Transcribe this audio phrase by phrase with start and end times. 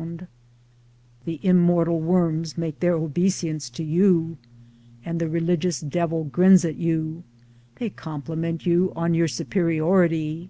[0.00, 0.32] Towards Democracy
[1.26, 4.38] 19 The immortal worms make their obeisance to you,
[5.04, 7.22] and the religious devil grins at you—
[7.76, 10.48] they compliment you on your superiority.